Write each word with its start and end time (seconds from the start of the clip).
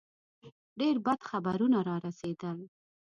ډېر 0.79 0.95
بد 1.05 1.19
خبرونه 1.29 1.79
را 1.87 1.95
رسېدل. 2.05 2.57